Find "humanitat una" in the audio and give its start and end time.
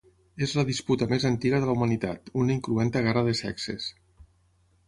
1.77-2.57